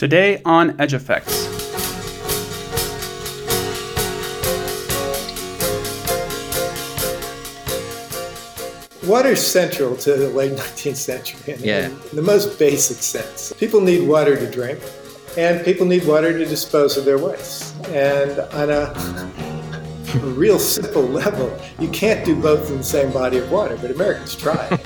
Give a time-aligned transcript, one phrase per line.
[0.00, 1.46] Today on Edge Effects.
[9.06, 11.88] Water is central to the late 19th century in, Yeah.
[11.88, 13.52] in the most basic sense.
[13.58, 14.78] People need water to drink,
[15.36, 17.74] and people need water to dispose of their waste.
[17.88, 18.94] And on a,
[20.14, 23.90] a real simple level, you can't do both in the same body of water, but
[23.90, 24.66] Americans try.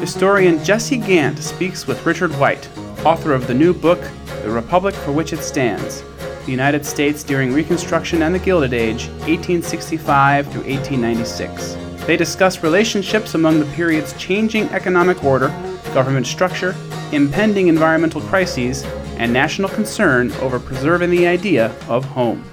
[0.00, 2.66] Historian Jesse Gant speaks with Richard White,
[3.04, 4.00] author of the new book,
[4.42, 6.02] The Republic for Which It Stands
[6.44, 11.74] The United States During Reconstruction and the Gilded Age, 1865 through 1896.
[12.06, 15.48] They discuss relationships among the period's changing economic order,
[15.94, 16.74] government structure,
[17.12, 18.84] impending environmental crises,
[19.18, 22.44] and national concern over preserving the idea of home.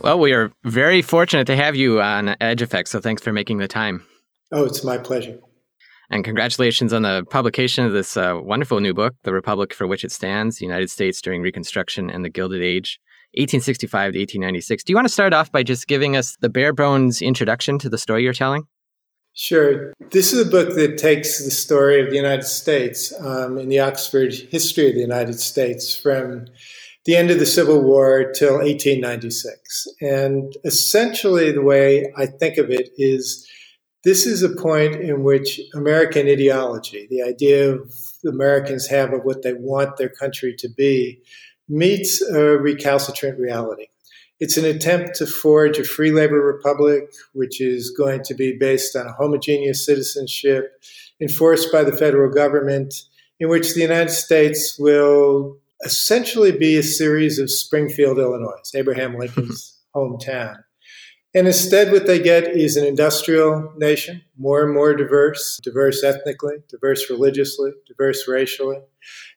[0.00, 3.58] Well, we are very fortunate to have you on Edge Effects, so thanks for making
[3.58, 4.04] the time.
[4.52, 5.38] oh, it's my pleasure.
[6.10, 10.04] And congratulations on the publication of this uh, wonderful new book, The Republic for Which
[10.04, 12.98] It Stands The United States During Reconstruction and the Gilded Age,
[13.34, 14.84] 1865 to 1896.
[14.84, 17.90] Do you want to start off by just giving us the bare bones introduction to
[17.90, 18.62] the story you're telling?
[19.34, 19.92] Sure.
[20.10, 23.78] This is a book that takes the story of the United States um, in the
[23.78, 26.46] Oxford history of the United States from
[27.04, 29.86] the end of the Civil War till 1896.
[30.00, 33.46] And essentially, the way I think of it is
[34.08, 37.94] this is a point in which American ideology, the idea of
[38.26, 41.20] Americans have of what they want their country to be,
[41.68, 43.88] meets a recalcitrant reality.
[44.40, 48.96] It's an attempt to forge a free labor republic, which is going to be based
[48.96, 50.82] on a homogeneous citizenship
[51.20, 52.94] enforced by the federal government,
[53.38, 59.76] in which the United States will essentially be a series of Springfield, Illinois, Abraham Lincoln's
[59.94, 60.56] hometown.
[61.38, 66.56] And instead, what they get is an industrial nation, more and more diverse, diverse ethnically,
[66.68, 68.78] diverse religiously, diverse racially.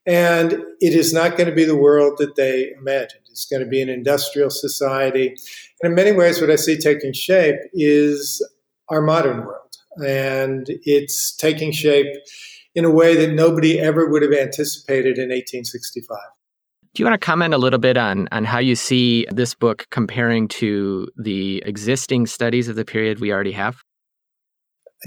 [0.07, 3.21] And it is not going to be the world that they imagined.
[3.29, 5.35] It's going to be an industrial society.
[5.83, 8.43] And in many ways, what I see taking shape is
[8.89, 9.77] our modern world.
[10.03, 12.07] And it's taking shape
[12.73, 16.17] in a way that nobody ever would have anticipated in 1865.
[16.93, 19.87] Do you want to comment a little bit on, on how you see this book
[19.91, 23.77] comparing to the existing studies of the period we already have?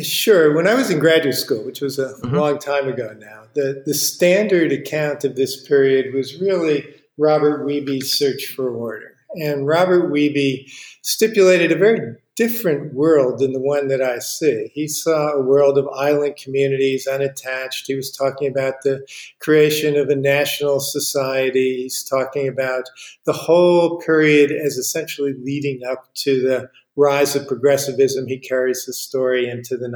[0.02, 0.54] Sure.
[0.54, 2.32] When I was in graduate school, which was a Mhm.
[2.32, 6.84] long time ago now, the, the standard account of this period was really
[7.18, 9.12] Robert Wiebe's Search for Order.
[9.36, 10.64] And Robert Wiebe
[11.02, 14.70] stipulated a very different world than the one that I see.
[14.74, 17.86] He saw a world of island communities, unattached.
[17.86, 19.06] He was talking about the
[19.38, 21.82] creation of a national society.
[21.82, 22.84] He's talking about
[23.24, 28.26] the whole period as essentially leading up to the rise of progressivism.
[28.26, 29.88] He carries the story into the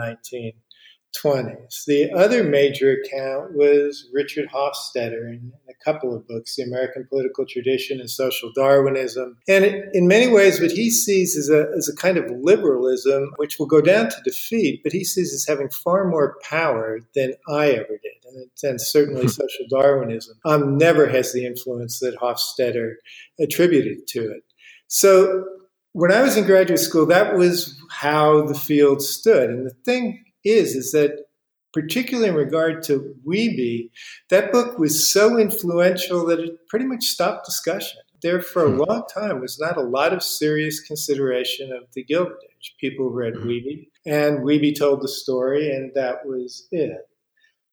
[1.16, 1.84] 1920s.
[1.86, 7.46] The other major account was Richard Hofstadter in a couple of books, The American Political
[7.46, 9.36] Tradition and Social Darwinism.
[9.48, 13.58] And in many ways, what he sees is a, as a kind of liberalism, which
[13.58, 17.70] will go down to defeat, but he sees as having far more power than I
[17.70, 18.12] ever did.
[18.30, 22.94] And, and certainly social Darwinism um, never has the influence that Hofstadter
[23.40, 24.42] attributed to it.
[24.88, 25.44] So
[25.92, 29.50] when I was in graduate school, that was how the field stood.
[29.50, 31.24] And the thing is, is that
[31.72, 33.90] particularly in regard to Wiebe,
[34.30, 37.98] that book was so influential that it pretty much stopped discussion.
[38.22, 38.78] There for a Hmm.
[38.80, 42.74] long time was not a lot of serious consideration of the Gilded Age.
[42.80, 43.48] People read Hmm.
[43.48, 47.06] Wiebe, and Wiebe told the story, and that was it.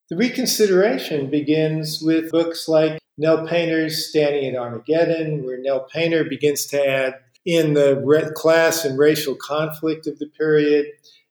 [0.10, 6.68] The reconsideration begins with books like Nell Painter's Standing at Armageddon, where Nell Painter begins
[6.68, 7.16] to add
[7.46, 10.86] in the class and racial conflict of the period,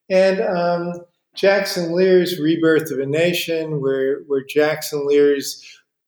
[0.09, 1.05] and um,
[1.35, 5.63] Jackson Lears Rebirth of a Nation, where, where Jackson Lears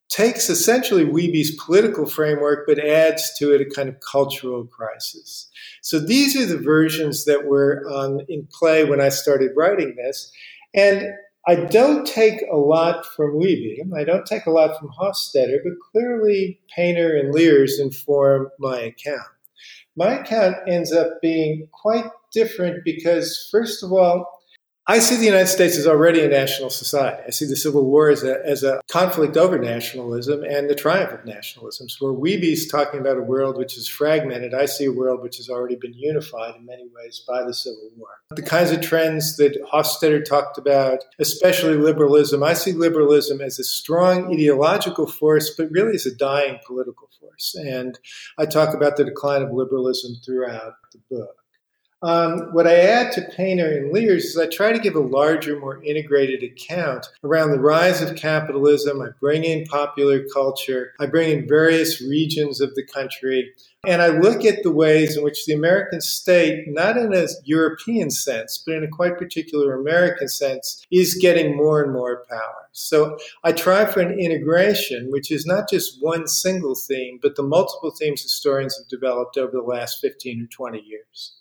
[0.09, 5.49] takes essentially Wiebe's political framework but adds to it a kind of cultural crisis.
[5.81, 10.31] So these are the versions that were um, in play when I started writing this.
[10.73, 11.13] And
[11.47, 13.79] I don't take a lot from Wiebe.
[13.95, 19.27] I don't take a lot from Hofstadter, but clearly Painter and Lears inform my account.
[19.95, 24.36] My account ends up being quite different because, first of all,
[24.89, 27.21] I see the United States as already a national society.
[27.27, 31.11] I see the Civil War as a, as a conflict over nationalism and the triumph
[31.11, 31.89] of nationalism.
[31.89, 35.37] So, where Wiebe's talking about a world which is fragmented, I see a world which
[35.37, 38.07] has already been unified in many ways by the Civil War.
[38.31, 43.65] The kinds of trends that Hofstadter talked about, especially liberalism, I see liberalism as a
[43.65, 47.55] strong ideological force, but really as a dying political force.
[47.55, 47.99] And
[48.37, 51.35] I talk about the decline of liberalism throughout the book.
[52.03, 55.59] Um, what I add to Painter and Lears is I try to give a larger,
[55.59, 59.01] more integrated account around the rise of capitalism.
[59.01, 60.93] I bring in popular culture.
[60.99, 63.51] I bring in various regions of the country.
[63.83, 68.11] And I look at the ways in which the American state, not in a European
[68.11, 72.69] sense, but in a quite particular American sense, is getting more and more power.
[72.73, 77.43] So I try for an integration, which is not just one single theme, but the
[77.43, 81.36] multiple themes historians have developed over the last 15 or 20 years.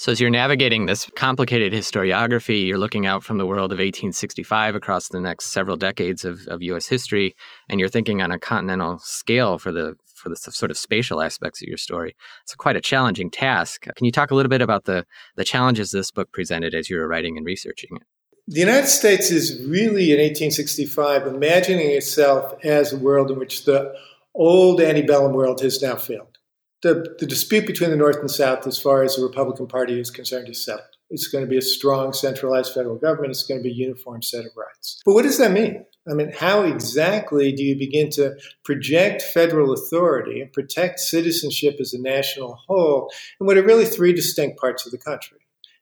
[0.00, 4.76] So, as you're navigating this complicated historiography, you're looking out from the world of 1865
[4.76, 6.86] across the next several decades of, of U.S.
[6.86, 7.34] history,
[7.68, 11.60] and you're thinking on a continental scale for the for the sort of spatial aspects
[11.62, 12.14] of your story.
[12.44, 13.86] It's quite a challenging task.
[13.96, 15.04] Can you talk a little bit about the
[15.34, 18.02] the challenges this book presented as you were writing and researching it?
[18.46, 23.92] The United States is really in 1865 imagining itself as a world in which the
[24.32, 26.37] old antebellum world has now failed
[26.82, 30.10] the, the dispute between the North and South, as far as the Republican Party is
[30.10, 30.86] concerned, is settled.
[31.10, 33.30] It's going to be a strong centralized federal government.
[33.30, 35.00] It's going to be a uniform set of rights.
[35.06, 35.84] But what does that mean?
[36.08, 41.92] I mean, how exactly do you begin to project federal authority and protect citizenship as
[41.92, 43.10] a national whole
[43.40, 45.38] in what are really three distinct parts of the country?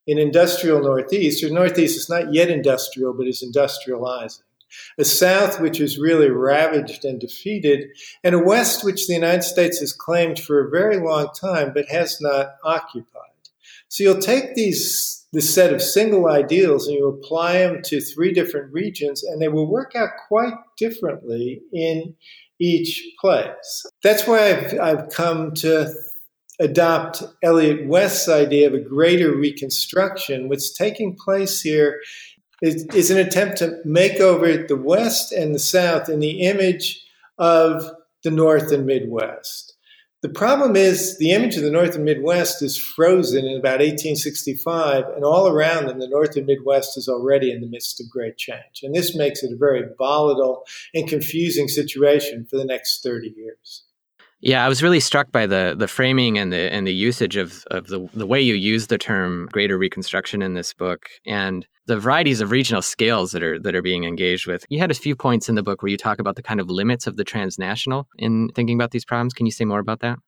[0.06, 4.42] In industrial Northeast, or Northeast is not yet industrial, but is industrializing
[4.98, 7.88] a South which is really ravaged and defeated,
[8.24, 11.86] and a West which the United States has claimed for a very long time but
[11.88, 13.22] has not occupied.
[13.88, 18.32] So you'll take these this set of single ideals and you apply them to three
[18.32, 22.14] different regions, and they will work out quite differently in
[22.58, 23.84] each place.
[24.02, 25.92] That's why I've, I've come to
[26.58, 30.48] adopt Elliott West's idea of a greater reconstruction.
[30.48, 32.00] What's taking place here
[32.62, 37.04] is, is an attempt to make over the West and the South in the image
[37.38, 37.84] of
[38.24, 39.74] the North and Midwest.
[40.22, 45.04] The problem is the image of the North and Midwest is frozen in about 1865,
[45.14, 48.36] and all around them, the North and Midwest is already in the midst of great
[48.38, 48.80] change.
[48.82, 50.64] And this makes it a very volatile
[50.94, 53.84] and confusing situation for the next 30 years.
[54.40, 57.64] Yeah, I was really struck by the the framing and the and the usage of
[57.70, 61.98] of the the way you use the term greater reconstruction in this book and the
[61.98, 64.64] varieties of regional scales that are that are being engaged with.
[64.68, 66.68] You had a few points in the book where you talk about the kind of
[66.68, 69.32] limits of the transnational in thinking about these problems.
[69.32, 70.18] Can you say more about that?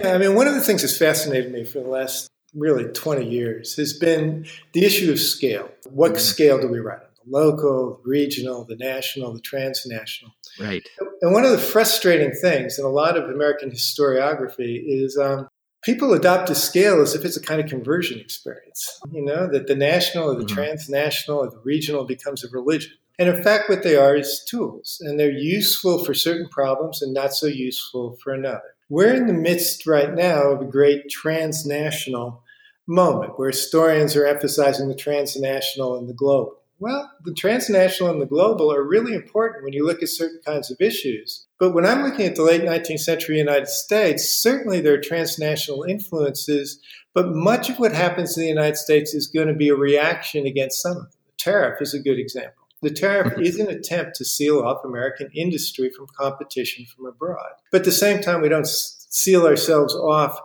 [0.00, 3.26] Yeah, I mean, one of the things that's fascinated me for the last really 20
[3.28, 5.70] years has been the issue of scale.
[5.90, 6.20] What mm-hmm.
[6.20, 7.06] scale do we write on?
[7.24, 10.34] The local, the regional, the national, the transnational.
[10.58, 10.86] Right.
[11.20, 15.48] And one of the frustrating things in a lot of American historiography is um,
[15.82, 19.66] people adopt a scale as if it's a kind of conversion experience, you know, that
[19.66, 20.54] the national or the mm-hmm.
[20.54, 22.92] transnational or the regional becomes a religion.
[23.18, 27.12] And in fact, what they are is tools, and they're useful for certain problems and
[27.12, 28.74] not so useful for another.
[28.88, 32.42] We're in the midst right now of a great transnational
[32.86, 36.56] moment where historians are emphasizing the transnational and the global.
[36.78, 40.68] Well, the transnational and the global are really important when you look at certain kinds
[40.70, 41.46] of issues.
[41.62, 45.84] But when I'm looking at the late 19th century United States, certainly there are transnational
[45.84, 46.80] influences,
[47.14, 50.44] but much of what happens in the United States is going to be a reaction
[50.44, 51.10] against some of them.
[51.28, 52.64] The tariff is a good example.
[52.80, 57.52] The tariff is an attempt to seal off American industry from competition from abroad.
[57.70, 60.40] But at the same time, we don't seal ourselves off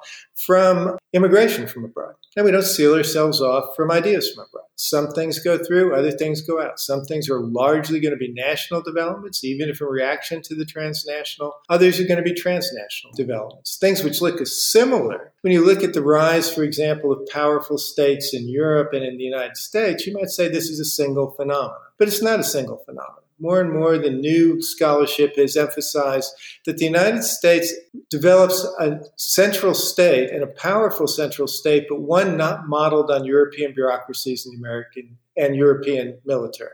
[0.46, 2.14] from immigration from abroad.
[2.36, 4.66] And we don't seal ourselves off from ideas from abroad.
[4.76, 6.80] Some things go through, other things go out.
[6.80, 10.66] Some things are largely going to be national developments, even if in reaction to the
[10.66, 11.54] transnational.
[11.70, 15.34] Others are going to be transnational developments, things which look similar.
[15.42, 19.18] When you look at the rise, for example, of powerful states in Europe and in
[19.18, 21.72] the United States, you might say this is a single phenomenon.
[21.98, 26.34] But it's not a single phenomenon more and more the new scholarship has emphasized
[26.66, 27.74] that the United States
[28.10, 33.74] develops a central state and a powerful central state, but one not modeled on European
[33.74, 36.72] bureaucracies and American and European military.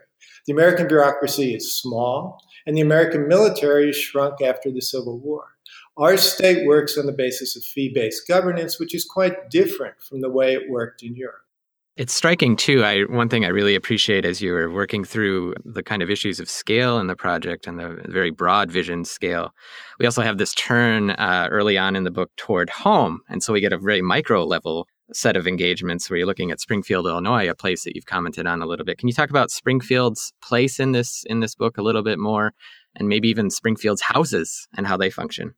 [0.48, 5.46] The American bureaucracy is small, and the American military is shrunk after the Civil War.
[5.98, 10.22] Our state works on the basis of fee based governance, which is quite different from
[10.22, 11.43] the way it worked in Europe.
[11.96, 12.84] It's striking too.
[12.84, 16.40] I one thing I really appreciate as you were working through the kind of issues
[16.40, 19.54] of scale in the project and the very broad vision scale.
[20.00, 23.54] We also have this turn uh, early on in the book toward home, and so
[23.54, 27.48] we get a very micro level set of engagements where you're looking at Springfield, Illinois,
[27.48, 28.98] a place that you've commented on a little bit.
[28.98, 32.54] Can you talk about Springfield's place in this in this book a little bit more,
[32.96, 35.54] and maybe even Springfield's houses and how they function?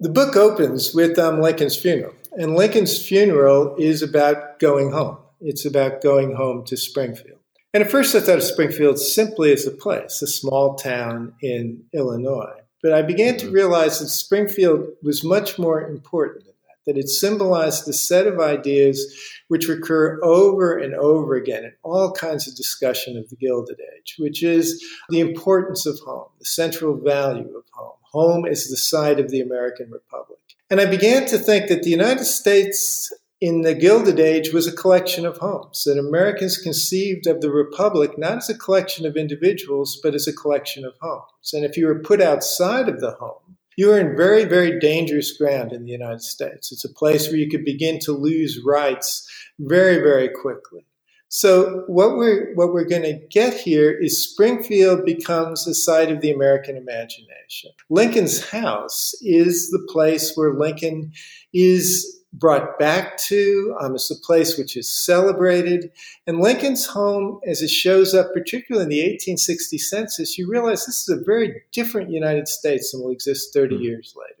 [0.00, 5.64] The book opens with um, Lincoln's funeral, and Lincoln's funeral is about going home it's
[5.64, 7.38] about going home to Springfield.
[7.74, 11.84] And at first, I thought of Springfield simply as a place, a small town in
[11.92, 12.54] Illinois.
[12.82, 13.54] But I began to mm-hmm.
[13.54, 16.94] realize that Springfield was much more important than that.
[16.94, 19.14] that it symbolized the set of ideas
[19.48, 24.16] which recur over and over again in all kinds of discussion of the Gilded Age,
[24.18, 27.92] which is the importance of home, the central value of home.
[28.12, 30.38] Home is the site of the American Republic.
[30.70, 34.72] And I began to think that the United States in the Gilded Age was a
[34.72, 40.00] collection of homes, that Americans conceived of the Republic not as a collection of individuals,
[40.02, 41.52] but as a collection of homes.
[41.52, 45.36] And if you were put outside of the home, you were in very, very dangerous
[45.36, 46.72] ground in the United States.
[46.72, 49.28] It's a place where you could begin to lose rights
[49.58, 50.86] very, very quickly.
[51.28, 56.20] So what we're what we're going to get here is Springfield becomes the site of
[56.20, 57.72] the American imagination.
[57.90, 61.12] Lincoln's house is the place where Lincoln
[61.52, 63.76] is brought back to.
[63.80, 65.90] Um, it's a place which is celebrated.
[66.26, 71.08] And Lincoln's home, as it shows up, particularly in the 1860 census, you realize this
[71.08, 73.84] is a very different United States than will exist 30 mm-hmm.
[73.84, 74.40] years later.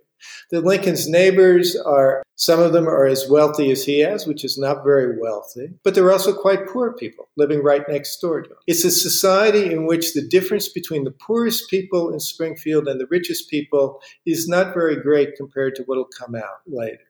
[0.50, 4.58] That Lincoln's neighbors are, some of them are as wealthy as he is, which is
[4.58, 8.56] not very wealthy, but they're also quite poor people living right next door to him.
[8.66, 13.06] It's a society in which the difference between the poorest people in Springfield and the
[13.06, 17.05] richest people is not very great compared to what will come out later.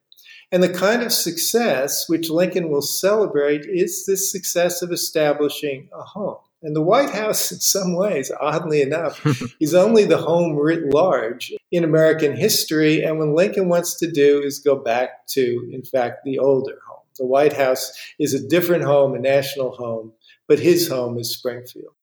[0.53, 6.03] And the kind of success which Lincoln will celebrate is this success of establishing a
[6.03, 6.39] home.
[6.63, 9.25] And the White House, in some ways, oddly enough,
[9.61, 13.03] is only the home writ large in American history.
[13.03, 16.97] And what Lincoln wants to do is go back to, in fact, the older home.
[17.19, 20.13] The White House is a different home, a national home,
[20.49, 21.95] but his home is Springfield.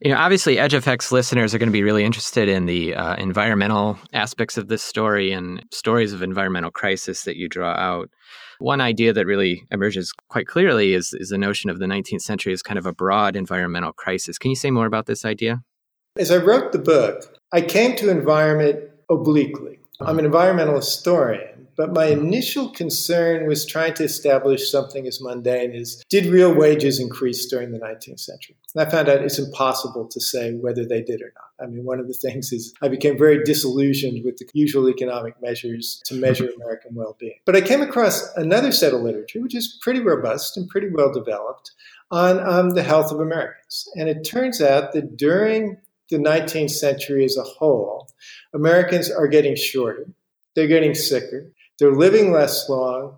[0.00, 3.16] You know, obviously, Edge Effects listeners are going to be really interested in the uh,
[3.16, 8.10] environmental aspects of this story and stories of environmental crisis that you draw out.
[8.58, 12.52] One idea that really emerges quite clearly is, is the notion of the 19th century
[12.52, 14.36] as kind of a broad environmental crisis.
[14.36, 15.62] Can you say more about this idea?
[16.18, 19.78] As I wrote the book, I came to environment obliquely.
[20.00, 21.65] I'm an environmental historian.
[21.76, 26.98] But my initial concern was trying to establish something as mundane as did real wages
[26.98, 28.56] increase during the 19th century?
[28.74, 31.66] And I found out it's impossible to say whether they did or not.
[31.66, 35.34] I mean, one of the things is I became very disillusioned with the usual economic
[35.42, 37.38] measures to measure American well being.
[37.44, 41.12] But I came across another set of literature, which is pretty robust and pretty well
[41.12, 41.72] developed,
[42.10, 43.88] on um, the health of Americans.
[43.96, 45.78] And it turns out that during
[46.08, 48.08] the 19th century as a whole,
[48.54, 50.06] Americans are getting shorter,
[50.54, 53.16] they're getting sicker, they're living less long,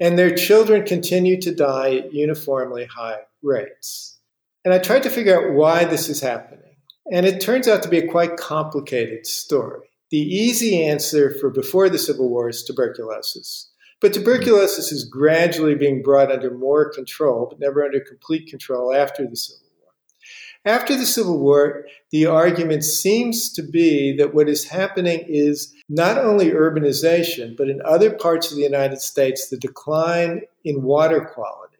[0.00, 4.18] and their children continue to die at uniformly high rates.
[4.64, 6.76] And I tried to figure out why this is happening.
[7.12, 9.88] And it turns out to be a quite complicated story.
[10.10, 13.70] The easy answer for before the Civil War is tuberculosis.
[14.00, 19.26] But tuberculosis is gradually being brought under more control, but never under complete control after
[19.26, 19.66] the Civil
[20.64, 26.18] after the Civil War, the argument seems to be that what is happening is not
[26.18, 31.78] only urbanization, but in other parts of the United States, the decline in water quality,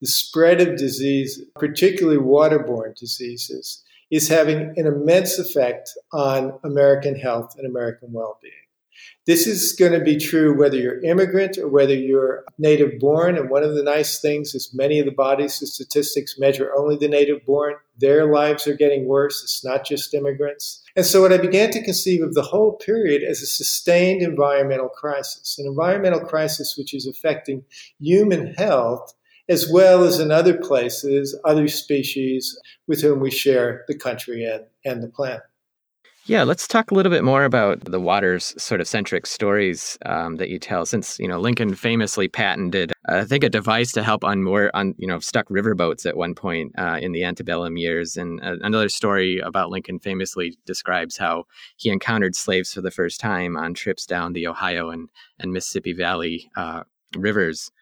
[0.00, 7.54] the spread of diseases, particularly waterborne diseases, is having an immense effect on American health
[7.58, 8.52] and American well being.
[9.26, 13.36] This is going to be true whether you're immigrant or whether you're native born.
[13.36, 16.96] And one of the nice things is many of the bodies the statistics measure only
[16.96, 17.74] the native born.
[17.98, 19.42] Their lives are getting worse.
[19.42, 20.82] It's not just immigrants.
[20.96, 24.88] And so what I began to conceive of the whole period as a sustained environmental
[24.88, 27.64] crisis, an environmental crisis which is affecting
[27.98, 29.14] human health
[29.48, 34.64] as well as in other places, other species with whom we share the country and,
[34.84, 35.42] and the planet.
[36.26, 40.36] Yeah, let's talk a little bit more about the Waters sort of centric stories um,
[40.36, 40.86] that you tell.
[40.86, 44.94] Since you know Lincoln famously patented, uh, I think, a device to help unmoor on
[44.98, 48.16] you know stuck riverboats at one point uh, in the antebellum years.
[48.16, 51.44] And uh, another story about Lincoln famously describes how
[51.76, 55.08] he encountered slaves for the first time on trips down the Ohio and
[55.40, 56.84] and Mississippi Valley uh,
[57.16, 57.72] rivers.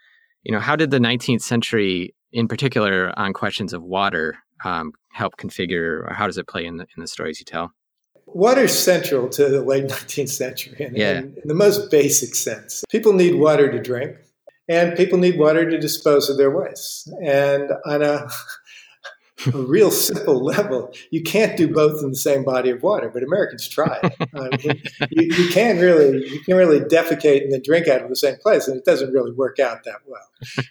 [0.45, 5.37] You know, how did the 19th century, in particular, on questions of water, um, help
[5.37, 7.75] configure, or how does it play in the in the stories you tell?
[8.35, 11.19] Water is central to the late 19th century in, yeah.
[11.19, 12.85] in, in the most basic sense.
[12.91, 14.17] People need water to drink,
[14.69, 17.09] and people need water to dispose of their waste.
[17.23, 18.29] And on a
[19.47, 23.23] a real simple level, you can't do both in the same body of water, but
[23.23, 24.01] Americans try.
[24.35, 28.09] I mean, you, you, can really you can really defecate and then drink out of
[28.09, 30.23] the same place, and it doesn't really work out that well.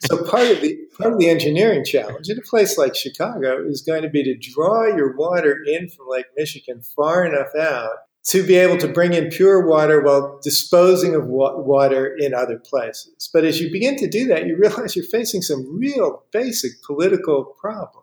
[0.06, 3.82] So part of the part of the engineering challenge in a place like Chicago is
[3.82, 7.92] going to be to draw your water in from Lake Michigan far enough out
[8.26, 12.60] to be able to bring in pure water while disposing of wa- water in other
[12.60, 13.30] places.
[13.32, 17.44] But as you begin to do that, you realize you're facing some real basic political
[17.44, 17.99] problems.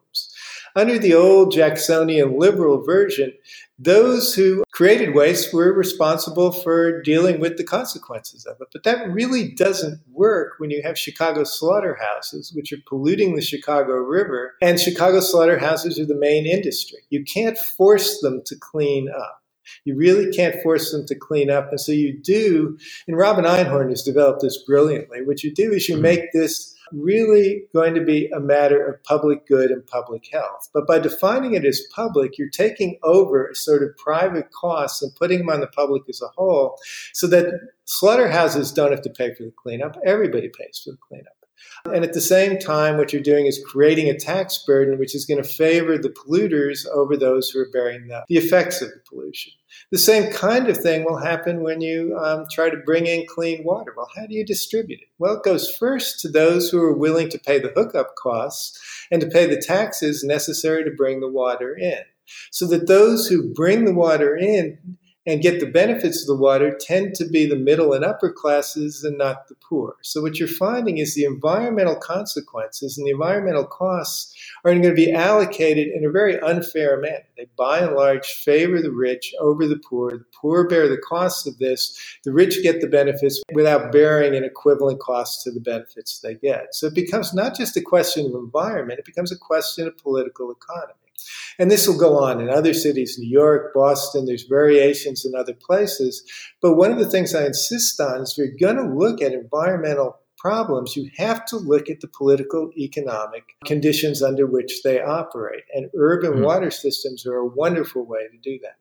[0.77, 3.33] Under the old Jacksonian liberal version,
[3.79, 8.69] those who created waste, we're responsible for dealing with the consequences of it.
[8.75, 13.95] But that really doesn't work when you have Chicago slaughterhouses, which are polluting the Chicago
[13.95, 16.99] River, and Chicago slaughterhouses are the main industry.
[17.09, 19.43] You can't force them to clean up.
[19.87, 21.71] You really can't force them to clean up.
[21.71, 22.79] And so you do,
[23.09, 25.23] and Robin Einhorn has developed this brilliantly.
[25.23, 26.03] What you do is you mm-hmm.
[26.03, 30.69] make this really going to be a matter of public good and public health.
[30.73, 35.39] But by defining it as public, you're taking over sort of private costs and putting
[35.39, 36.79] them on the public as a whole
[37.13, 37.47] so that
[37.85, 39.97] slaughterhouses don't have to pay for the cleanup.
[40.05, 41.37] Everybody pays for the cleanup.
[41.87, 45.25] And at the same time, what you're doing is creating a tax burden which is
[45.25, 49.01] going to favor the polluters over those who are bearing the, the effects of the
[49.09, 49.53] pollution.
[49.93, 53.65] The same kind of thing will happen when you um, try to bring in clean
[53.65, 53.93] water.
[53.97, 55.09] Well, how do you distribute it?
[55.19, 58.79] Well, it goes first to those who are willing to pay the hookup costs
[59.11, 62.01] and to pay the taxes necessary to bring the water in.
[62.51, 66.77] So that those who bring the water in and get the benefits of the water
[66.79, 69.97] tend to be the middle and upper classes and not the poor.
[70.03, 74.95] So, what you're finding is the environmental consequences and the environmental costs are going to
[74.95, 77.25] be allocated in a very unfair manner.
[77.37, 80.11] They, by and large, favor the rich over the poor.
[80.11, 81.99] The poor bear the costs of this.
[82.25, 86.75] The rich get the benefits without bearing an equivalent cost to the benefits they get.
[86.75, 90.51] So, it becomes not just a question of environment, it becomes a question of political
[90.51, 90.95] economy.
[91.59, 95.55] And this will go on in other cities, New York, Boston, there's variations in other
[95.55, 96.23] places.
[96.61, 99.33] But one of the things I insist on is if you're going to look at
[99.33, 105.65] environmental problems, you have to look at the political economic conditions under which they operate.
[105.75, 106.45] And urban mm-hmm.
[106.45, 108.77] water systems are a wonderful way to do that.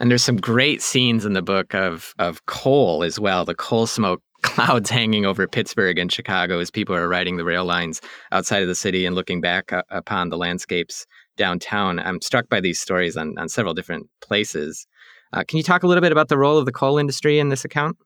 [0.00, 3.86] And there's some great scenes in the book of of coal as well, the coal
[3.86, 8.00] smoke clouds hanging over Pittsburgh and Chicago as people are riding the rail lines
[8.32, 11.06] outside of the city and looking back uh, upon the landscapes
[11.42, 11.98] downtown.
[11.98, 14.86] I'm struck by these stories on, on several different places.
[15.32, 17.48] Uh, can you talk a little bit about the role of the coal industry in
[17.48, 17.96] this account?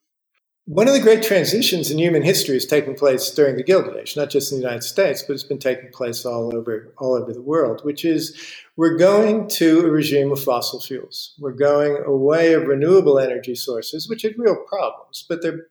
[0.64, 4.16] One of the great transitions in human history has taken place during the Gilded Age,
[4.16, 7.32] not just in the United States, but it's been taking place all over all over
[7.32, 8.34] the world, which is
[8.76, 11.34] we're going to a regime of fossil fuels.
[11.38, 15.66] We're going away of renewable energy sources, which had real problems, but they're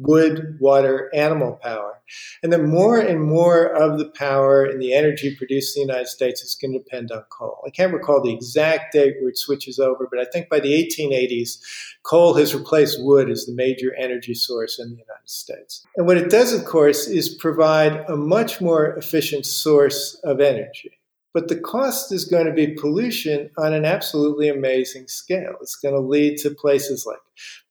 [0.00, 2.00] wood, water, animal power.
[2.42, 6.08] And then more and more of the power and the energy produced in the United
[6.08, 7.62] States is going to depend on coal.
[7.66, 10.72] I can't recall the exact date where it switches over, but I think by the
[10.72, 11.62] 1880s,
[12.02, 15.86] coal has replaced wood as the major energy source in the United States.
[15.96, 20.98] And what it does, of course, is provide a much more efficient source of energy.
[21.32, 25.54] But the cost is going to be pollution on an absolutely amazing scale.
[25.60, 27.20] It's going to lead to places like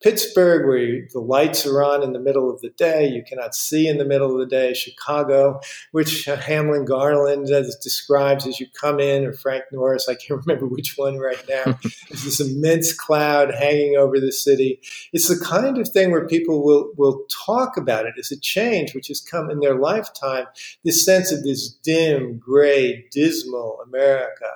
[0.02, 3.88] Pittsburgh, where the lights are on in the middle of the day, you cannot see
[3.88, 4.74] in the middle of the day.
[4.74, 5.60] Chicago,
[5.92, 10.42] which uh, Hamlin Garland uh, describes as you come in, or Frank Norris, I can't
[10.46, 11.78] remember which one right now.
[12.10, 14.80] There's this immense cloud hanging over the city.
[15.12, 18.96] It's the kind of thing where people will, will talk about it as a change
[18.96, 20.46] which has come in their lifetime,
[20.84, 24.50] this sense of this dim, gray, dismal America,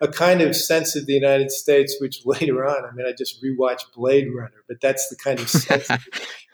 [0.00, 3.42] a kind of sense of the United States which later on, I mean, I just
[3.42, 5.88] rewatched Blade Runner but that's the kind of sense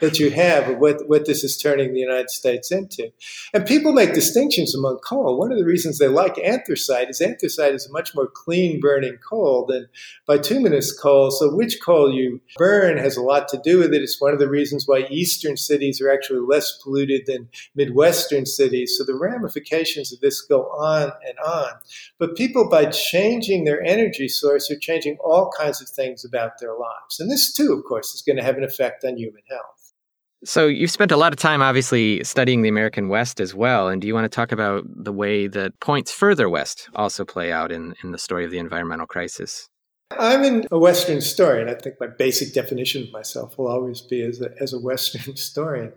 [0.01, 3.11] that you have of what, what this is turning the United States into.
[3.53, 5.39] And people make distinctions among coal.
[5.39, 9.19] One of the reasons they like anthracite is anthracite is a much more clean burning
[9.29, 9.89] coal than
[10.27, 11.31] bituminous coal.
[11.31, 14.03] So which coal you burn has a lot to do with it.
[14.03, 18.97] It's one of the reasons why eastern cities are actually less polluted than Midwestern cities.
[18.99, 21.71] So the ramifications of this go on and on.
[22.19, 26.75] But people, by changing their energy source, are changing all kinds of things about their
[26.75, 27.21] lives.
[27.21, 29.93] And this, too, of course, is going to have an effect on human health.
[30.45, 33.89] So you've spent a lot of time obviously studying the American West as well.
[33.89, 37.51] And do you want to talk about the way that points further west also play
[37.51, 39.71] out in, in the story of the environmental crisis?
[40.11, 41.69] I'm a Western historian.
[41.69, 45.23] I think my basic definition of myself will always be as a, as a Western
[45.33, 45.93] historian.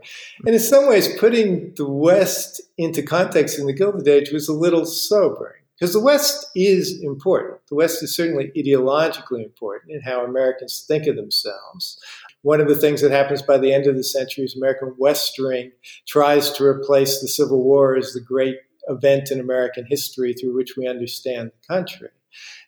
[0.46, 4.54] And in some ways, putting the West into context in the Gilded Age was a
[4.54, 5.57] little sobering.
[5.78, 7.60] Because the West is important.
[7.70, 12.00] The West is certainly ideologically important in how Americans think of themselves.
[12.42, 15.72] One of the things that happens by the end of the century is American Westering
[16.08, 20.78] tries to replace the Civil War as the great event in American history through which
[20.78, 22.10] we understand the country.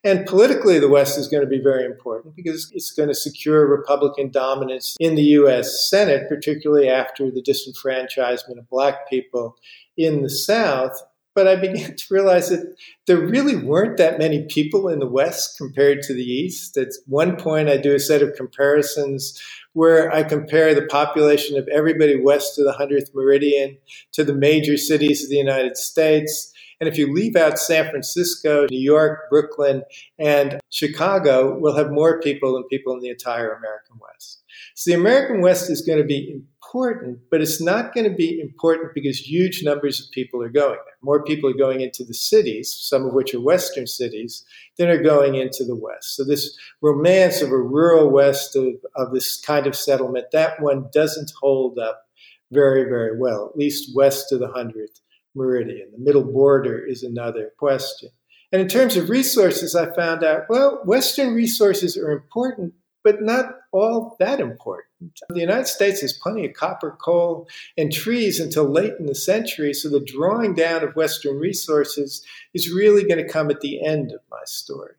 [0.03, 3.67] And politically, the West is going to be very important because it's going to secure
[3.67, 5.89] Republican dominance in the U.S.
[5.89, 9.57] Senate, particularly after the disenfranchisement of black people
[9.97, 11.03] in the South.
[11.39, 12.75] But I began to realize that
[13.07, 16.75] there really weren't that many people in the West compared to the East.
[16.75, 21.65] At one point, I do a set of comparisons where I compare the population of
[21.69, 23.77] everybody west of the 100th meridian
[24.11, 26.51] to the major cities of the United States.
[26.81, 29.83] And if you leave out San Francisco, New York, Brooklyn,
[30.17, 34.43] and Chicago, we'll have more people than people in the entire American West.
[34.75, 38.39] So the American West is going to be important, but it's not going to be
[38.39, 40.93] important because huge numbers of people are going there.
[41.01, 44.45] More people are going into the cities, some of which are Western cities,
[44.77, 46.15] than are going into the West.
[46.15, 50.89] So this romance of a rural West of, of this kind of settlement, that one
[50.93, 52.03] doesn't hold up
[52.51, 54.99] very, very well, at least west of the 100th
[55.35, 55.91] meridian.
[55.91, 58.09] The middle border is another question.
[58.51, 63.55] And in terms of resources, I found out, well, Western resources are important, but not
[63.71, 64.87] all that important.
[65.29, 69.73] The United States has plenty of copper, coal, and trees until late in the century,
[69.73, 74.11] so the drawing down of Western resources is really going to come at the end
[74.11, 74.93] of my story.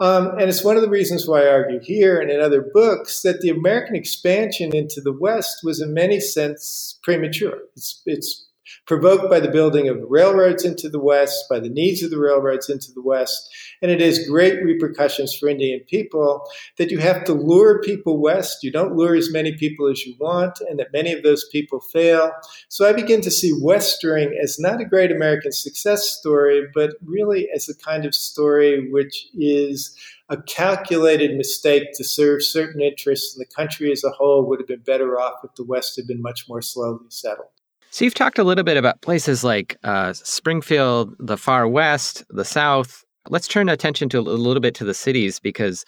[0.00, 3.20] Um, and it's one of the reasons why I argue here and in other books
[3.20, 7.58] that the American expansion into the West was in many sense premature.
[7.76, 8.46] It's, it's
[8.90, 12.68] provoked by the building of railroads into the West, by the needs of the railroads
[12.68, 13.48] into the West.
[13.80, 16.42] And it has great repercussions for Indian people
[16.76, 18.64] that you have to lure people west.
[18.64, 21.78] You don't lure as many people as you want, and that many of those people
[21.78, 22.32] fail.
[22.68, 27.48] So I begin to see Westering as not a great American success story, but really
[27.54, 29.96] as a kind of story which is
[30.28, 34.66] a calculated mistake to serve certain interests, and the country as a whole would have
[34.66, 37.50] been better off if the West had been much more slowly settled.
[37.90, 42.44] So you've talked a little bit about places like uh, Springfield, the far west, the
[42.44, 43.04] south.
[43.28, 45.84] Let's turn attention to a little bit to the cities because,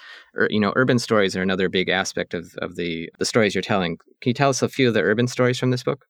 [0.50, 3.98] you know, urban stories are another big aspect of, of the, the stories you're telling.
[4.20, 6.04] Can you tell us a few of the urban stories from this book?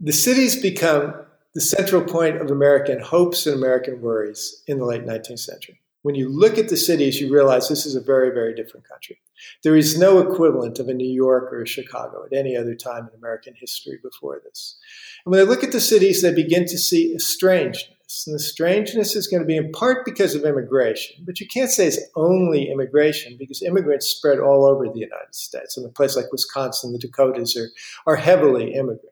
[0.00, 1.14] The cities become
[1.54, 5.81] the central point of American hopes and American worries in the late 19th century.
[6.02, 9.20] When you look at the cities, you realize this is a very, very different country.
[9.62, 13.08] There is no equivalent of a New York or a Chicago at any other time
[13.08, 14.78] in American history before this.
[15.24, 18.26] And when they look at the cities, they begin to see a strangeness.
[18.26, 21.70] And the strangeness is going to be in part because of immigration, but you can't
[21.70, 25.78] say it's only immigration because immigrants spread all over the United States.
[25.78, 27.70] In a place like Wisconsin, the Dakotas are,
[28.06, 29.11] are heavily immigrant.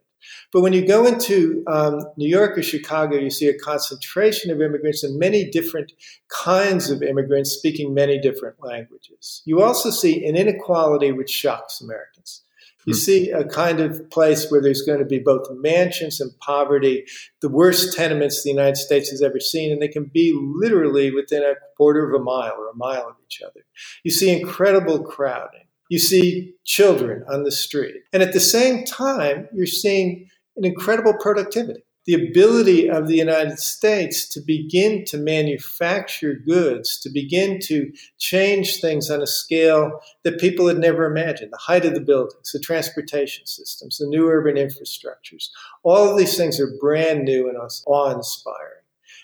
[0.52, 4.61] But when you go into um, New York or Chicago, you see a concentration of
[4.61, 5.92] immigrants and many different
[6.28, 9.42] kinds of immigrants speaking many different languages.
[9.44, 12.42] You also see an inequality which shocks Americans.
[12.87, 12.98] You hmm.
[12.98, 17.04] see a kind of place where there's going to be both mansions and poverty,
[17.40, 21.42] the worst tenements the United States has ever seen, and they can be literally within
[21.42, 23.66] a quarter of a mile or a mile of each other.
[24.02, 25.66] You see incredible crowding.
[25.90, 27.96] You see children on the street.
[28.12, 31.83] And at the same time, you're seeing an incredible productivity.
[32.07, 38.81] The ability of the United States to begin to manufacture goods, to begin to change
[38.81, 41.53] things on a scale that people had never imagined.
[41.53, 45.48] The height of the buildings, the transportation systems, the new urban infrastructures.
[45.83, 48.80] All of these things are brand new and awe inspiring.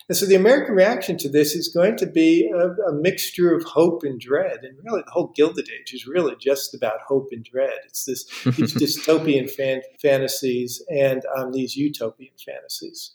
[0.08, 3.64] And so the American reaction to this is going to be a, a, mixture of
[3.64, 4.60] hope and dread.
[4.62, 7.78] And really, the whole Gilded Age is really just about hope and dread.
[7.86, 8.24] It's this
[8.56, 8.74] these
[9.06, 13.14] dystopian fan, fantasies and um, these utopian fantasies.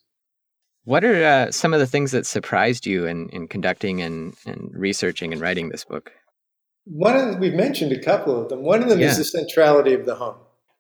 [0.84, 4.71] What are uh, some of the things that surprised you in, in conducting and, and
[4.73, 6.12] researching and writing this book?
[6.86, 8.63] One of the, we've mentioned a couple of them.
[8.63, 9.10] One of them yeah.
[9.10, 10.38] is the centrality of the home.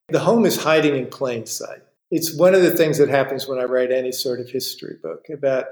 [0.09, 3.57] The home is hiding in plain sight it's one of the things that happens when
[3.57, 5.25] I write any sort of history book.
[5.33, 5.65] About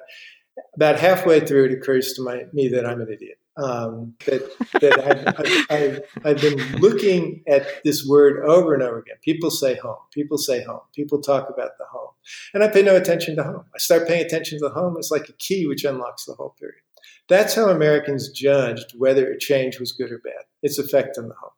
[0.76, 3.38] about halfway through, it occurs to my, me that I'm an idiot.
[3.58, 4.42] Um, that
[4.80, 9.18] that I've, I've, I've, been looking at this word over and over again.
[9.22, 9.98] People say home.
[10.14, 10.80] People say home.
[10.94, 12.12] People talk about the home,
[12.54, 13.66] and I pay no attention to home.
[13.76, 14.96] I start paying attention to the home.
[14.98, 16.82] It's like a key which unlocks the whole period.
[17.28, 20.46] That's how Americans judged whether a change was good or bad.
[20.64, 21.52] Its effect on the home.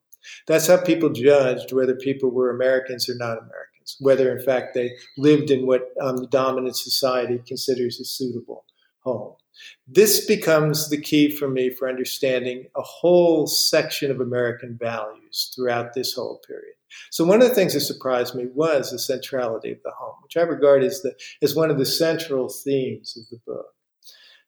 [0.48, 4.92] That's how people judged whether people were Americans or not Americans whether in fact they
[5.18, 8.66] lived in what um, the dominant society considers a suitable
[9.00, 9.34] home.
[9.88, 15.94] This becomes the key for me for understanding a whole section of American values throughout
[15.94, 16.76] this whole period.
[17.10, 20.38] So one of the things that surprised me was the centrality of the home, which
[20.38, 23.68] I regard as the as one of the central themes of the book.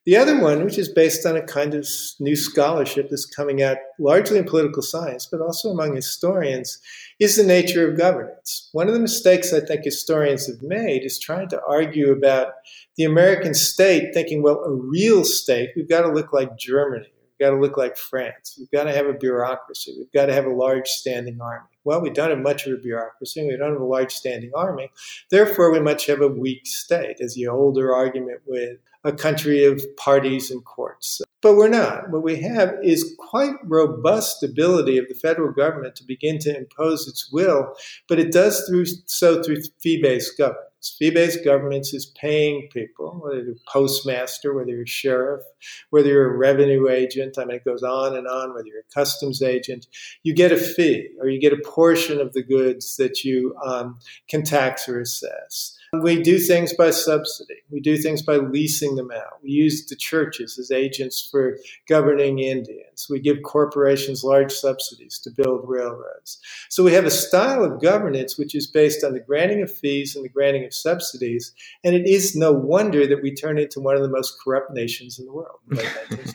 [0.06, 1.88] The other one, which is based on a kind of
[2.20, 6.78] new scholarship that's coming out largely in political science, but also among historians,
[7.20, 8.68] is the nature of governance.
[8.72, 12.48] One of the mistakes I think historians have made is trying to argue about
[12.96, 17.46] the American state, thinking, well, a real state, we've got to look like Germany, we've
[17.46, 20.46] got to look like France, we've got to have a bureaucracy, we've got to have
[20.46, 21.66] a large standing army.
[21.84, 24.90] Well, we don't have much of a bureaucracy, we don't have a large standing army,
[25.30, 29.82] therefore, we much have a weak state, as the older argument with a country of
[29.96, 31.20] parties and courts.
[31.42, 32.08] But we're not.
[32.08, 37.06] What we have is quite robust ability of the federal government to begin to impose
[37.06, 37.74] its will,
[38.08, 40.38] but it does through so through fee-based governance.
[40.38, 40.73] governments.
[40.90, 45.42] Fee based governments is paying people, whether you're a postmaster, whether you're a sheriff,
[45.90, 47.38] whether you're a revenue agent.
[47.38, 49.86] I mean, it goes on and on, whether you're a customs agent.
[50.22, 53.98] You get a fee or you get a portion of the goods that you um,
[54.28, 55.78] can tax or assess.
[56.02, 57.62] We do things by subsidy.
[57.70, 59.42] We do things by leasing them out.
[59.42, 63.06] We use the churches as agents for governing Indians.
[63.08, 66.40] We give corporations large subsidies to build railroads.
[66.68, 70.16] So we have a style of governance which is based on the granting of fees
[70.16, 71.52] and the granting of subsidies.
[71.82, 75.18] And it is no wonder that we turn into one of the most corrupt nations
[75.18, 75.58] in the world.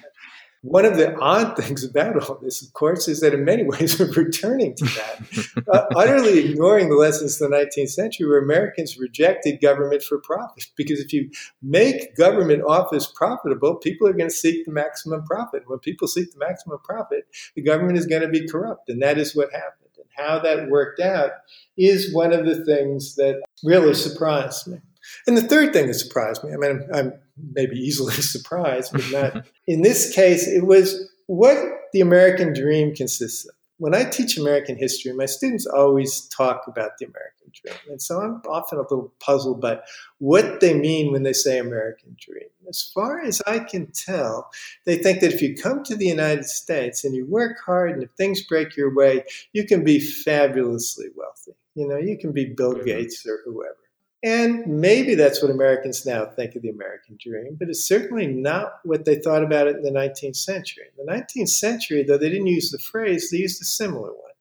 [0.62, 4.00] One of the odd things about all this, of course, is that in many ways
[4.00, 8.98] we're returning to that, uh, utterly ignoring the lessons of the 19th century where Americans
[8.98, 10.66] rejected government for profit.
[10.76, 11.30] Because if you
[11.62, 15.64] make government office profitable, people are going to seek the maximum profit.
[15.68, 18.90] When people seek the maximum profit, the government is going to be corrupt.
[18.90, 19.90] And that is what happened.
[19.98, 21.32] And how that worked out
[21.78, 24.80] is one of the things that really surprised me.
[25.28, 27.14] And the third thing that surprised me, I mean, I'm, I'm
[27.54, 31.58] maybe easily surprised, but not in this case, it was what
[31.94, 33.54] the American dream consists of.
[33.78, 37.76] When I teach American history, my students always talk about the American dream.
[37.90, 39.80] And so I'm often a little puzzled by
[40.18, 42.50] what they mean when they say American dream.
[42.68, 44.50] As far as I can tell,
[44.86, 48.04] they think that if you come to the United States and you work hard and
[48.04, 51.54] if things break your way, you can be fabulously wealthy.
[51.76, 52.86] You know, you can be Bill mm-hmm.
[52.86, 53.76] Gates or whoever.
[54.22, 58.80] And maybe that's what Americans now think of the American dream, but it's certainly not
[58.84, 60.86] what they thought about it in the 19th century.
[60.98, 64.32] In the 19th century, though they didn't use the phrase, they used a similar one.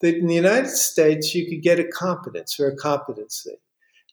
[0.00, 3.56] That in the United States, you could get a competence or a competency.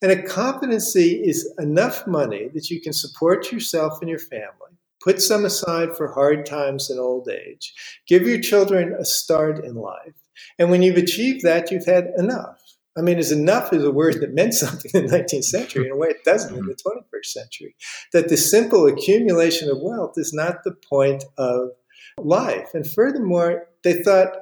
[0.01, 5.21] And a competency is enough money that you can support yourself and your family, put
[5.21, 7.73] some aside for hard times and old age,
[8.05, 10.13] give your children a start in life.
[10.59, 12.64] And when you've achieved that, you've had enough.
[12.97, 15.91] I mean, is enough is a word that meant something in the 19th century in
[15.91, 16.99] a way it doesn't in the mm-hmm.
[16.99, 17.75] 21st century.
[18.13, 21.69] That the simple accumulation of wealth is not the point of
[22.17, 22.69] life.
[22.73, 24.37] And furthermore, they thought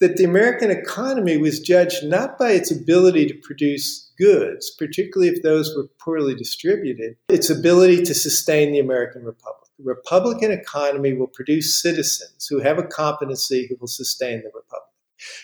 [0.00, 5.42] that the American economy was judged not by its ability to produce goods, particularly if
[5.42, 9.70] those were poorly distributed, its ability to sustain the American Republic.
[9.78, 14.93] The Republican economy will produce citizens who have a competency who will sustain the Republic.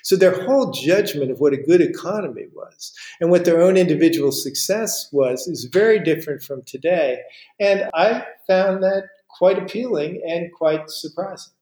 [0.02, 4.32] So their whole judgment of what a good economy was and what their own individual
[4.32, 7.18] success was is very different from today.
[7.58, 11.52] And I found that quite appealing and quite surprising.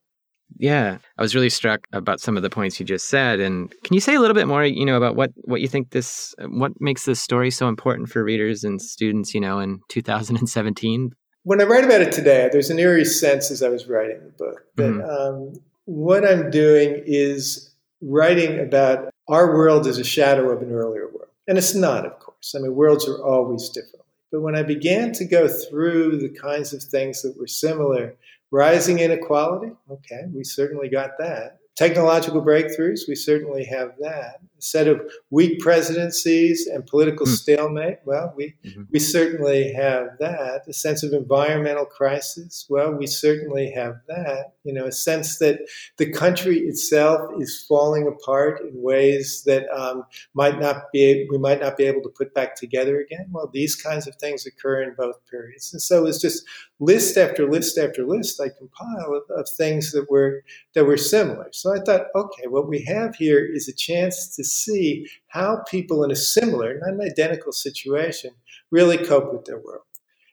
[0.57, 3.39] Yeah, I was really struck about some of the points you just said.
[3.39, 5.91] And can you say a little bit more, you know, about what what you think
[5.91, 11.15] this what makes this story so important for readers and students, you know, in 2017?
[11.45, 14.45] When I write about it today, there's an eerie sense as I was writing the
[14.45, 15.09] book that mm-hmm.
[15.09, 15.53] um,
[15.85, 17.68] what I'm doing is
[18.01, 21.29] writing about our world as a shadow of an earlier world.
[21.47, 22.55] And it's not, of course.
[22.57, 24.05] I mean, worlds are always different.
[24.31, 28.15] But when I began to go through the kinds of things that were similar,
[28.51, 31.59] rising inequality, okay, we certainly got that.
[31.77, 34.41] Technological breakthroughs, we certainly have that.
[34.61, 37.31] Set of weak presidencies and political mm.
[37.31, 38.83] stalemate, well, we, mm-hmm.
[38.91, 40.63] we certainly have that.
[40.69, 44.53] A sense of environmental crisis, well, we certainly have that.
[44.65, 45.61] You know, a sense that
[45.97, 51.61] the country itself is falling apart in ways that um, might not be we might
[51.61, 53.27] not be able to put back together again.
[53.31, 56.45] Well, these kinds of things occur in both periods, and so it's just
[56.81, 60.43] list after list after list I compile of, of things that were
[60.75, 61.49] that were similar.
[61.53, 66.03] So I thought, okay, what we have here is a chance to see how people
[66.05, 68.33] in a similar, not an identical situation,
[68.71, 69.83] really cope with their world.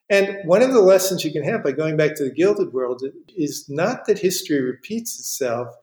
[0.09, 3.01] And one of the lessons you can have by going back to the Gilded World
[3.35, 5.75] is not that history repeats itself,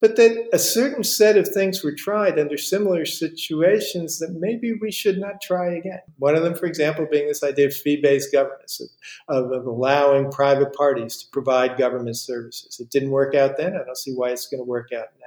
[0.00, 4.90] but that a certain set of things were tried under similar situations that maybe we
[4.90, 6.00] should not try again.
[6.18, 8.80] One of them, for example, being this idea of fee based governance,
[9.28, 12.78] of, of, allowing private parties to provide government services.
[12.78, 13.74] It didn't work out then.
[13.74, 15.25] I don't see why it's going to work out now.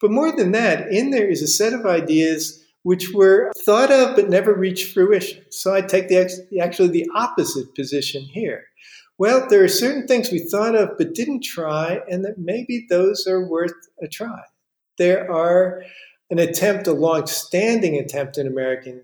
[0.00, 4.16] But more than that, in there is a set of ideas which were thought of
[4.16, 5.44] but never reached fruition.
[5.50, 6.18] So I take the
[6.60, 8.64] actually the opposite position here.
[9.18, 13.26] Well, there are certain things we thought of but didn't try, and that maybe those
[13.26, 14.42] are worth a try.
[14.98, 15.84] There are
[16.30, 19.02] an attempt, a long-standing attempt in American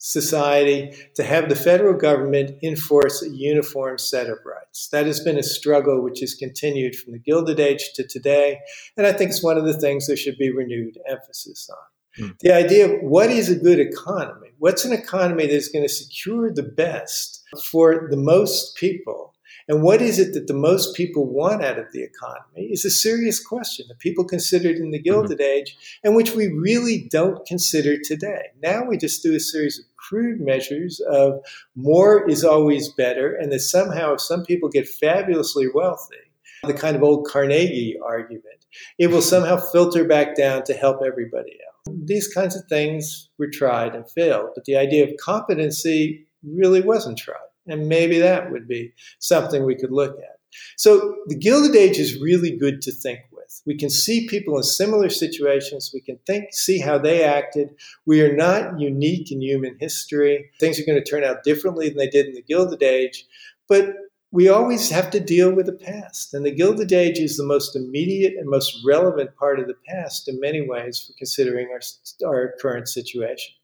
[0.00, 4.88] society to have the federal government enforce a uniform set of rights.
[4.88, 8.58] That has been a struggle which has continued from the Gilded Age to today,
[8.96, 12.24] and I think it's one of the things there should be renewed emphasis on.
[12.24, 12.38] Mm.
[12.40, 14.48] The idea of what is a good economy?
[14.58, 19.34] What's an economy that's going to secure the best for the most people?
[19.68, 22.90] And what is it that the most people want out of the economy is a
[22.90, 25.04] serious question that people considered in the mm-hmm.
[25.04, 25.58] Gilded mm-hmm.
[25.58, 28.46] Age and which we really don't consider today.
[28.60, 31.40] Now we just do a series of crude measures of
[31.74, 36.16] more is always better, and that somehow if some people get fabulously wealthy,
[36.64, 38.66] the kind of old Carnegie argument,
[38.98, 41.96] it will somehow filter back down to help everybody else.
[42.04, 47.18] These kinds of things were tried and failed, but the idea of competency really wasn't
[47.18, 47.36] tried.
[47.66, 50.38] And maybe that would be something we could look at.
[50.76, 53.62] So the Gilded Age is really good to think with.
[53.66, 55.90] We can see people in similar situations.
[55.92, 57.70] We can think, see how they acted.
[58.06, 60.50] We are not unique in human history.
[60.58, 63.24] Things are going to turn out differently than they did in the Gilded Age.
[63.68, 63.94] But
[64.32, 66.34] we always have to deal with the past.
[66.34, 70.28] And the Gilded Age is the most immediate and most relevant part of the past
[70.28, 71.80] in many ways for considering our,
[72.28, 73.54] our current situation.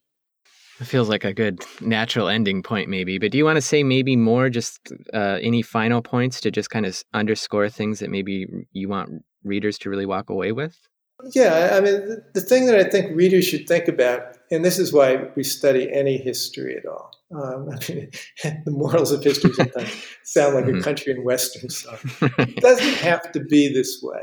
[0.78, 3.18] It feels like a good natural ending point, maybe.
[3.18, 6.68] But do you want to say maybe more, just uh, any final points to just
[6.68, 10.78] kind of underscore things that maybe you want readers to really walk away with?
[11.32, 14.92] Yeah, I mean, the, thing that I think readers should think about, and this is
[14.92, 18.10] why we study any history at all, um, I mean,
[18.64, 20.78] the morals of history sometimes sound like mm-hmm.
[20.78, 21.98] a country and western song.
[22.38, 24.20] It doesn't have to be this way.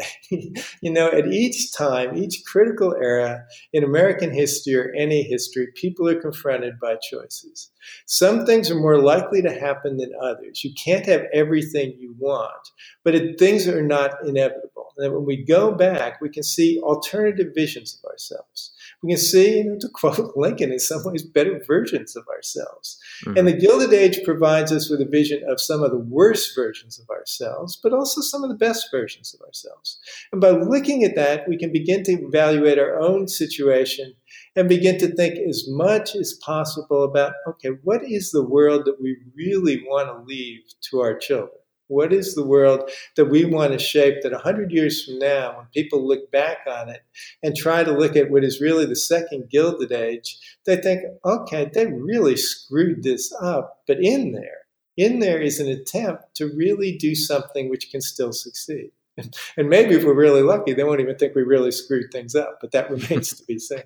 [0.82, 6.08] you know, at each time, each critical era in American history or any history, people
[6.08, 7.72] are confronted by choices.
[8.06, 10.64] Some things are more likely to happen than others.
[10.64, 12.70] You can't have everything you want,
[13.04, 14.94] but it, things are not inevitable.
[14.98, 18.73] And when we go back, we can see alternative visions of ourselves
[19.04, 23.00] we can see, you know, to quote Lincoln, in some ways better versions of ourselves.
[23.26, 23.38] Mm-hmm.
[23.38, 27.00] And the Gilded Age provides us with a vision of some of the worst versions
[27.00, 30.00] of ourselves, but also some of the best versions of ourselves.
[30.32, 34.16] And by looking at that, we can begin to evaluate our own situation
[34.56, 39.02] and begin to think as much as possible about okay, what is the world that
[39.02, 41.63] we really want to leave to our children?
[41.88, 45.66] What is the world that we want to shape that 100 years from now, when
[45.74, 47.02] people look back on it
[47.42, 51.70] and try to look at what is really the second Gilded Age, they think, okay,
[51.74, 53.82] they really screwed this up.
[53.86, 54.64] But in there,
[54.98, 58.92] in there is an attempt to really do something which can still succeed.
[59.58, 62.58] And maybe if we're really lucky, they won't even think we really screwed things up,
[62.60, 63.84] but that remains to be seen.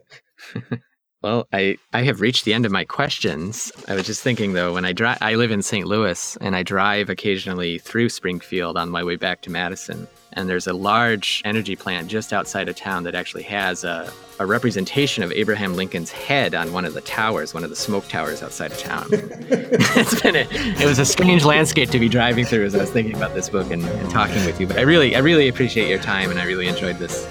[1.24, 3.72] Well, I, I have reached the end of my questions.
[3.88, 5.88] I was just thinking though, when I drive, I live in St.
[5.88, 10.08] Louis and I drive occasionally through Springfield on my way back to Madison.
[10.34, 14.46] And there's a large energy plant just outside of town that actually has a, a
[14.46, 18.44] representation of Abraham Lincoln's head on one of the towers, one of the smoke towers
[18.44, 19.08] outside of town.
[19.12, 20.48] it's been a,
[20.80, 23.50] it was a strange landscape to be driving through as I was thinking about this
[23.50, 24.68] book and, and talking with you.
[24.68, 27.28] But I really, I really appreciate your time and I really enjoyed this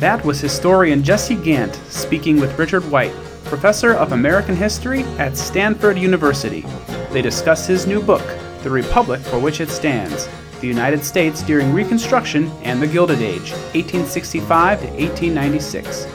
[0.00, 5.96] That was historian Jesse Gant speaking with Richard White, professor of American history at Stanford
[5.96, 6.66] University.
[7.12, 8.22] They discuss his new book,
[8.62, 10.28] The Republic for Which It Stands
[10.60, 16.06] The United States During Reconstruction and the Gilded Age, 1865 to 1896.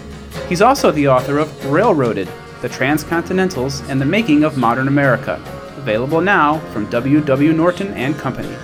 [0.48, 2.30] He's also the author of Railroaded
[2.62, 5.41] The Transcontinentals and the Making of Modern America,
[5.78, 7.20] available now from W.
[7.20, 7.52] W.
[7.52, 8.56] Norton and Company.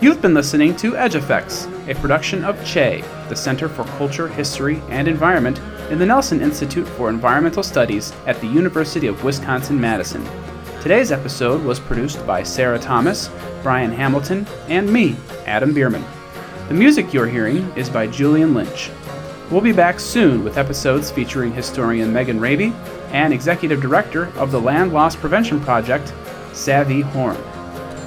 [0.00, 4.82] You've been listening to Edge Effects, a production of CHE, the Center for Culture, History,
[4.88, 5.60] and Environment
[5.90, 10.26] in the Nelson Institute for Environmental Studies at the University of Wisconsin Madison.
[10.80, 13.30] Today's episode was produced by Sarah Thomas,
[13.62, 16.04] Brian Hamilton, and me, Adam Bierman.
[16.68, 18.90] The music you're hearing is by Julian Lynch.
[19.50, 22.72] We'll be back soon with episodes featuring historian Megan Raby
[23.10, 26.12] and executive director of the Land Loss Prevention Project,
[26.50, 27.55] Savi Horne.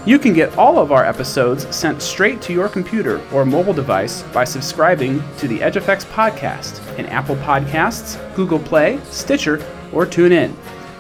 [0.06, 4.24] You can get all of our episodes sent straight to your computer or mobile device
[4.34, 10.56] by subscribing to the Edge Effects podcast in Apple Podcasts, Google Play, Stitcher, or TuneIn.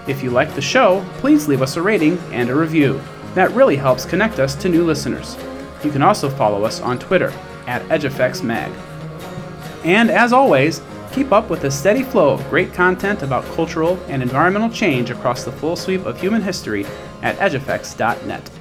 [0.07, 3.01] If you like the show, please leave us a rating and a review.
[3.35, 5.37] That really helps connect us to new listeners.
[5.81, 7.31] You can also follow us on Twitter
[7.67, 8.69] at EdgeEffectsMag.
[9.85, 10.81] And as always,
[11.13, 15.45] keep up with the steady flow of great content about cultural and environmental change across
[15.45, 16.85] the full sweep of human history
[17.21, 18.58] at edgeeffects.net.